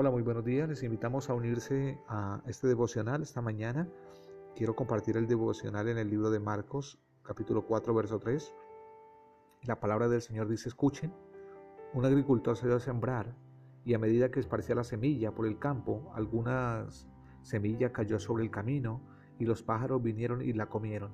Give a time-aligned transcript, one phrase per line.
[0.00, 0.68] Hola, muy buenos días.
[0.68, 3.88] Les invitamos a unirse a este devocional esta mañana.
[4.54, 8.54] Quiero compartir el devocional en el libro de Marcos, capítulo 4, verso 3.
[9.64, 11.12] La palabra del Señor dice, escuchen,
[11.94, 13.34] un agricultor se dio a sembrar
[13.84, 17.08] y a medida que esparcía la semilla por el campo, algunas
[17.42, 19.00] semilla cayó sobre el camino
[19.40, 21.10] y los pájaros vinieron y la comieron.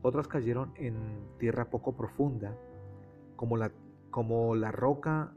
[0.00, 0.96] Otras cayeron en
[1.36, 2.56] tierra poco profunda,
[3.36, 3.72] como la,
[4.10, 5.34] como la roca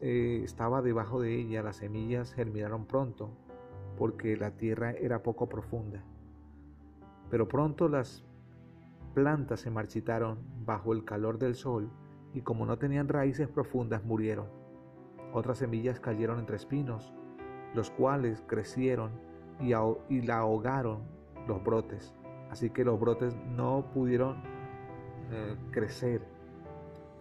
[0.00, 3.30] eh, estaba debajo de ella, las semillas germinaron pronto,
[3.96, 6.02] porque la tierra era poco profunda.
[7.30, 8.24] Pero pronto las
[9.14, 11.90] plantas se marchitaron bajo el calor del sol
[12.34, 14.46] y como no tenían raíces profundas murieron.
[15.32, 17.12] Otras semillas cayeron entre espinos,
[17.74, 19.12] los cuales crecieron
[19.60, 21.02] y, la ahogaron
[21.46, 22.14] los brotes.
[22.50, 24.42] Así que los brotes no pudieron
[25.30, 26.22] eh, crecer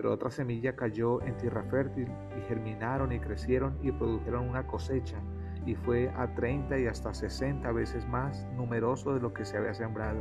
[0.01, 5.17] pero otra semilla cayó en tierra fértil y germinaron y crecieron y produjeron una cosecha
[5.63, 9.75] y fue a 30 y hasta 60 veces más numeroso de lo que se había
[9.75, 10.19] sembrado.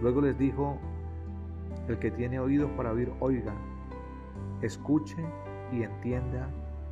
[0.00, 0.78] Luego les dijo,
[1.86, 3.52] el que tiene oídos para oír, oiga,
[4.62, 5.22] escuche
[5.70, 6.48] y entienda.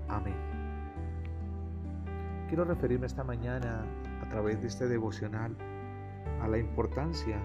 [0.09, 0.37] Amén.
[2.49, 3.87] Quiero referirme esta mañana
[4.21, 5.57] a través de este devocional
[6.43, 7.39] a la importancia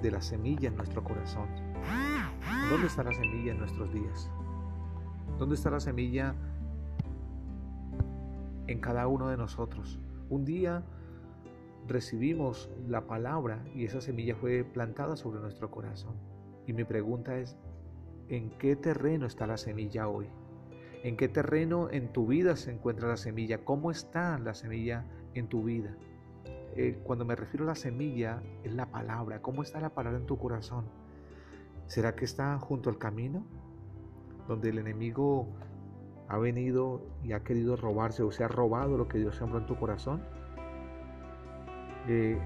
[0.00, 1.67] de la semilla en nuestro corazón.
[2.68, 4.30] ¿Dónde está la semilla en nuestros días?
[5.38, 6.34] ¿Dónde está la semilla
[8.66, 9.98] en cada uno de nosotros?
[10.28, 10.82] Un día
[11.86, 16.14] recibimos la palabra y esa semilla fue plantada sobre nuestro corazón.
[16.66, 17.56] Y mi pregunta es,
[18.28, 20.26] ¿en qué terreno está la semilla hoy?
[21.02, 23.64] ¿En qué terreno en tu vida se encuentra la semilla?
[23.64, 25.96] ¿Cómo está la semilla en tu vida?
[26.76, 29.40] Eh, cuando me refiero a la semilla, es la palabra.
[29.40, 30.84] ¿Cómo está la palabra en tu corazón?
[31.88, 33.46] ¿Será que está junto al camino?
[34.46, 35.48] Donde el enemigo
[36.28, 39.66] ha venido y ha querido robarse o se ha robado lo que Dios sembró en
[39.66, 40.22] tu corazón.
[42.06, 42.38] Eh,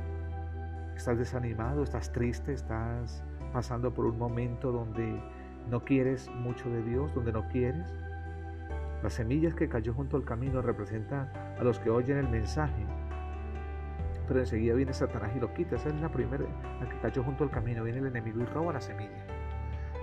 [0.97, 5.21] estás desanimado, estás triste, estás pasando por un momento donde
[5.69, 7.93] no quieres mucho de Dios, donde no quieres.
[9.03, 11.29] Las semillas que cayó junto al camino representan
[11.59, 12.87] a los que oyen el mensaje,
[14.29, 15.75] pero enseguida viene Satanás y lo quita.
[15.75, 16.45] Esa es la primera,
[16.81, 17.83] la que cayó junto al camino.
[17.83, 19.32] Viene el enemigo y roba la semilla.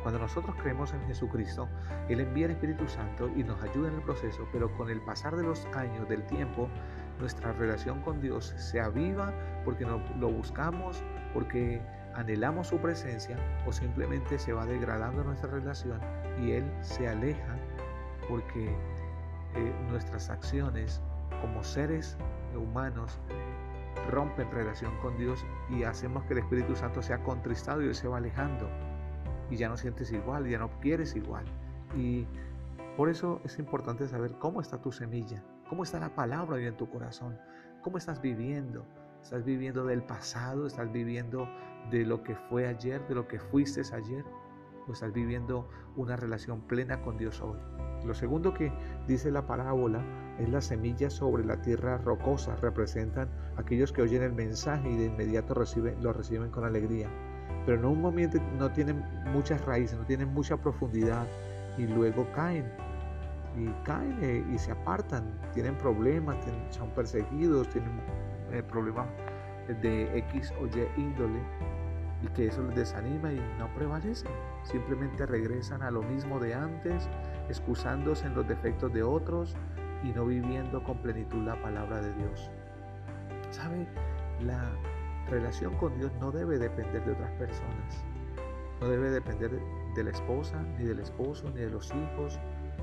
[0.01, 1.67] Cuando nosotros creemos en Jesucristo,
[2.07, 5.35] Él envía el Espíritu Santo y nos ayuda en el proceso, pero con el pasar
[5.35, 6.69] de los años, del tiempo,
[7.19, 9.33] nuestra relación con Dios se aviva
[9.65, 11.81] porque lo buscamos, porque
[12.15, 15.99] anhelamos su presencia o simplemente se va degradando nuestra relación
[16.41, 17.57] y Él se aleja
[18.29, 18.69] porque
[19.55, 21.01] eh, nuestras acciones
[21.41, 22.17] como seres
[22.55, 23.19] humanos
[24.09, 28.17] rompen relación con Dios y hacemos que el Espíritu Santo sea contristado y se va
[28.17, 28.69] alejando
[29.49, 31.45] y ya no sientes igual, ya no quieres igual.
[31.95, 32.27] Y
[32.97, 36.77] por eso es importante saber cómo está tu semilla, cómo está la palabra hoy en
[36.77, 37.37] tu corazón,
[37.81, 38.85] cómo estás viviendo.
[39.21, 40.65] ¿Estás viviendo del pasado?
[40.65, 41.47] ¿Estás viviendo
[41.91, 44.23] de lo que fue ayer, de lo que fuiste ayer?
[44.87, 45.67] ¿O estás viviendo
[45.97, 47.59] una relación plena con Dios hoy?
[48.05, 48.71] Lo segundo que
[49.07, 50.01] dice la parábola
[50.39, 52.55] es las semillas sobre la tierra rocosa.
[52.55, 57.09] Representan aquellos que oyen el mensaje y de inmediato reciben, lo reciben con alegría
[57.69, 61.27] pero momento no tienen muchas raíces, no tienen mucha profundidad
[61.77, 62.65] y luego caen
[63.55, 66.35] y caen eh, y se apartan, tienen problemas,
[66.71, 67.91] son perseguidos, tienen
[68.51, 69.05] eh, problemas
[69.83, 71.39] de X o Y índole
[72.23, 74.31] y que eso les desanima y no prevalecen,
[74.63, 77.07] simplemente regresan a lo mismo de antes,
[77.49, 79.55] excusándose en los defectos de otros
[80.03, 82.49] y no viviendo con plenitud la palabra de Dios.
[83.51, 83.85] ¿Sabe?
[84.41, 84.71] La,
[85.29, 88.05] relación con Dios no debe depender de otras personas.
[88.81, 89.59] No debe depender
[89.95, 92.39] de la esposa, ni del esposo, ni de los hijos.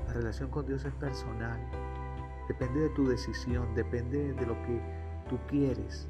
[0.07, 1.59] La relación con Dios es personal.
[2.47, 4.81] Depende de tu decisión, depende de lo que
[5.29, 6.07] tú quieres.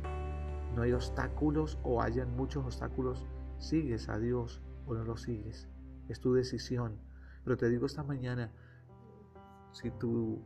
[0.75, 3.25] No hay obstáculos o hayan muchos obstáculos.
[3.57, 5.67] Sigues a Dios o no lo sigues.
[6.09, 6.99] Es tu decisión.
[7.43, 8.51] Pero te digo esta mañana,
[9.71, 10.41] si tu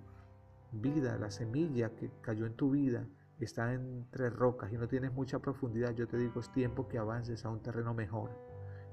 [0.72, 3.08] vida, la semilla que cayó en tu vida,
[3.46, 7.46] está entre rocas y no tienes mucha profundidad, yo te digo, es tiempo que avances
[7.46, 8.32] a un terreno mejor.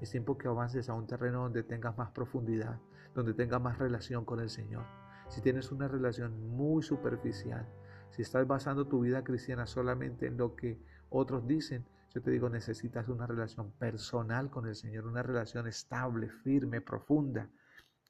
[0.01, 2.79] Es tiempo que avances a un terreno donde tengas más profundidad,
[3.13, 4.85] donde tengas más relación con el Señor.
[5.27, 7.67] Si tienes una relación muy superficial,
[8.09, 12.49] si estás basando tu vida cristiana solamente en lo que otros dicen, yo te digo,
[12.49, 17.49] necesitas una relación personal con el Señor, una relación estable, firme, profunda.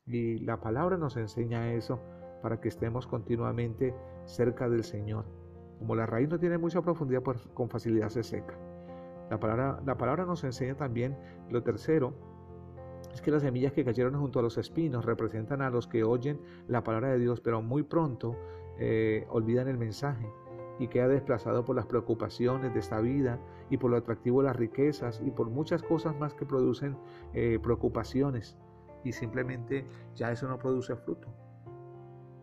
[0.05, 1.99] Y la palabra nos enseña eso
[2.41, 3.93] para que estemos continuamente
[4.25, 5.38] cerca del Señor.
[5.79, 8.53] Como la raíz no tiene mucha profundidad, pues con facilidad se seca.
[9.29, 11.17] La palabra, la palabra nos enseña también
[11.49, 12.13] lo tercero,
[13.13, 16.39] es que las semillas que cayeron junto a los espinos representan a los que oyen
[16.67, 18.35] la palabra de Dios, pero muy pronto
[18.77, 20.29] eh, olvidan el mensaje
[20.79, 23.39] y queda desplazado por las preocupaciones de esta vida
[23.69, 26.97] y por lo atractivo de las riquezas y por muchas cosas más que producen
[27.33, 28.57] eh, preocupaciones
[29.03, 29.85] y simplemente
[30.15, 31.27] ya eso no produce fruto.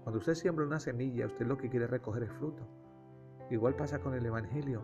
[0.02, 2.66] Cuando usted siembra una semilla, usted lo que quiere recoger es fruto.
[3.50, 4.82] Igual pasa con el Evangelio.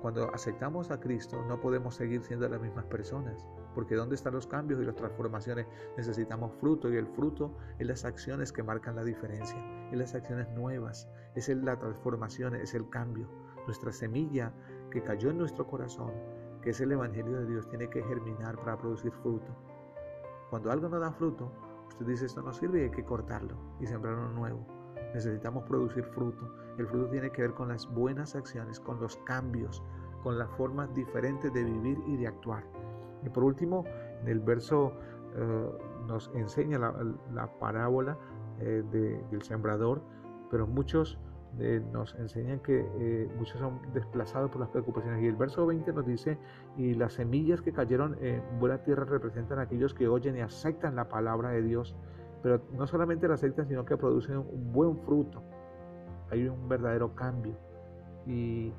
[0.00, 4.46] Cuando aceptamos a Cristo no podemos seguir siendo las mismas personas, porque ¿dónde están los
[4.46, 5.66] cambios y las transformaciones?
[5.96, 9.58] Necesitamos fruto y el fruto es las acciones que marcan la diferencia,
[9.90, 13.28] es las acciones nuevas, es la transformación, es el cambio.
[13.66, 14.52] Nuestra semilla
[14.90, 16.12] que cayó en nuestro corazón,
[16.62, 19.54] que es el Evangelio de Dios, tiene que germinar para producir fruto.
[20.48, 21.52] Cuando algo no da fruto,
[21.88, 24.66] usted dice esto no sirve y hay que cortarlo y sembrar uno nuevo.
[25.12, 26.48] Necesitamos producir fruto.
[26.78, 29.82] El fruto tiene que ver con las buenas acciones, con los cambios,
[30.22, 32.64] con las formas diferentes de vivir y de actuar.
[33.24, 33.84] Y por último,
[34.22, 34.92] en el verso
[35.36, 35.70] eh,
[36.06, 38.16] nos enseña la, parábola
[38.60, 38.82] eh,
[39.30, 40.00] del sembrador,
[40.50, 41.18] pero muchos
[41.58, 45.22] eh, nos enseñan que muchos son desplazados por las preocupaciones.
[45.22, 46.38] Y el verso 20 nos dice,
[46.76, 50.94] y las semillas que cayeron en buena tierra representan a aquellos que oyen y aceptan
[50.94, 51.96] la palabra de Dios,
[52.42, 55.42] pero no solamente la aceptan, sino que producen un buen fruto.
[56.30, 57.54] Hay un verdadero cambio.
[58.26, 58.72] Y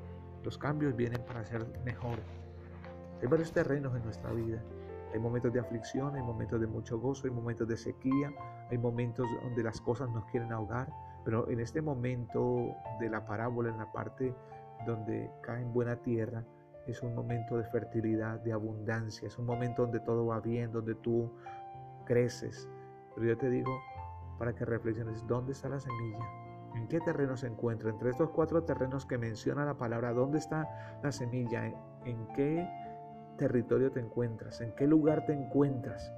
[0.44, 2.24] los cambios vienen para ser mejores.
[3.20, 4.62] Hay varios terrenos en nuestra vida.
[5.12, 8.32] Hay momentos de aflicción, hay momentos de mucho gozo, hay momentos de sequía,
[8.70, 10.88] hay momentos donde las cosas nos quieren ahogar,
[11.24, 14.32] pero en este momento de la parábola, en la parte
[14.86, 16.44] donde cae en buena tierra,
[16.86, 20.94] es un momento de fertilidad, de abundancia, es un momento donde todo va bien, donde
[20.94, 21.30] tú
[22.06, 22.68] creces.
[23.14, 23.80] Pero yo te digo,
[24.38, 26.39] para que reflexiones, ¿dónde está la semilla?
[26.74, 27.90] ¿En qué terreno se encuentra?
[27.90, 31.64] Entre estos cuatro terrenos que menciona la palabra, ¿dónde está la semilla?
[32.04, 32.68] ¿En qué
[33.36, 34.60] territorio te encuentras?
[34.60, 36.12] ¿En qué lugar te encuentras?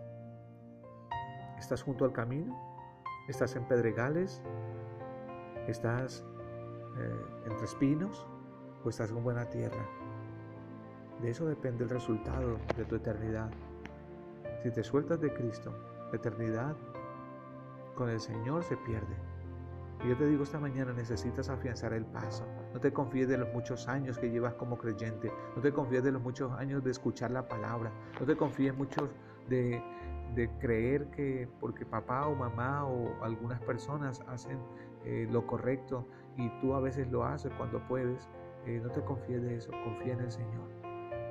[1.59, 2.55] ¿Estás junto al camino?
[3.29, 4.43] ¿Estás en pedregales?
[5.69, 6.25] ¿Estás
[6.99, 8.27] eh, entre espinos?
[8.85, 9.87] ¿O estás en buena tierra?
[11.21, 13.51] De eso depende el resultado de tu eternidad.
[14.63, 15.73] Si te sueltas de Cristo,
[16.11, 16.77] la eternidad
[17.95, 19.32] con el Señor se pierde.
[20.05, 22.45] Y yo te digo esta mañana, necesitas afianzar el paso.
[22.75, 25.33] No te confíes de los muchos años que llevas como creyente.
[25.55, 27.93] No te confíes de los muchos años de escuchar la palabra.
[28.19, 29.09] No te confíes mucho
[29.49, 29.81] de,
[30.59, 34.59] creer que porque papá o mamá o algunas personas hacen
[35.05, 38.29] eh, lo correcto y tú a veces lo haces cuando puedes.
[38.67, 39.71] Eh, no te confíes de eso.
[39.85, 40.69] Confía en el Señor.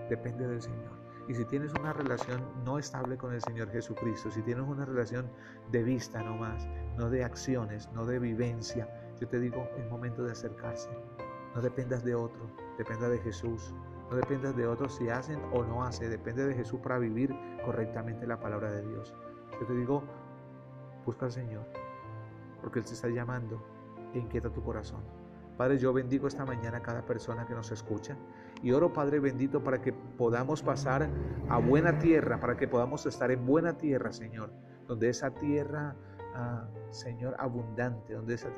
[0.10, 1.01] Depende del Señor.
[1.32, 5.32] Y si tienes una relación no estable con el Señor Jesucristo, si tienes una relación
[5.72, 6.68] de vista no más,
[6.98, 8.86] no de acciones, no de vivencia,
[9.18, 10.90] yo te digo, es momento de acercarse.
[11.56, 13.74] No dependas de otro, dependa de Jesús.
[14.10, 18.28] No dependas de otros si hacen o no hacen, depende de Jesús para vivir correctamente
[18.28, 19.16] la palabra de Dios.
[19.58, 20.04] Yo te digo,
[21.06, 21.66] busca al Señor,
[22.60, 23.64] porque Él te está llamando
[24.14, 25.21] e inquieta tu corazón.
[25.62, 28.18] Padre, yo bendigo esta mañana a cada persona que nos escucha
[28.64, 31.08] y oro, Padre bendito, para que podamos pasar
[31.50, 34.52] a buena tierra, para que podamos estar en buena tierra, Señor,
[34.88, 35.96] donde esa tierra,
[36.34, 38.50] ah, Señor, abundante, donde esa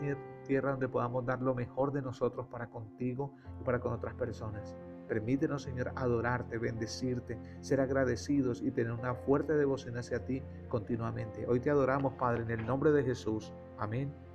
[0.48, 4.74] tierra donde podamos dar lo mejor de nosotros para contigo y para con otras personas.
[5.10, 11.46] Permítenos, Señor, adorarte, bendecirte, ser agradecidos y tener una fuerte devoción hacia ti continuamente.
[11.48, 13.52] Hoy te adoramos, Padre, en el nombre de Jesús.
[13.78, 14.33] Amén